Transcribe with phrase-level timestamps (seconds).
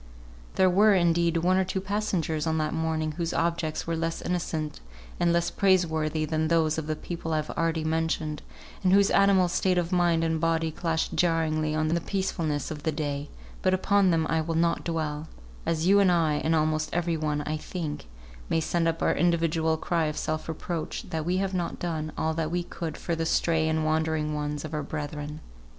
[0.01, 3.95] To be sure, there were one or two passengers on that morning whose objects were
[3.95, 4.79] less innocent
[5.19, 8.41] and less praiseworthy than those of the people I have already mentioned,
[8.83, 12.91] and whose animal state of mind and body clashed jarringly on the peacefulness of the
[12.91, 13.29] day;
[13.61, 15.27] but upon them I will not dwell:
[15.67, 18.07] as you and I, and almost every one, I think,
[18.49, 22.33] may send up our individual cry of self reproach that we have not done all
[22.33, 25.41] that we could for the stray and wandering ones of our brethren.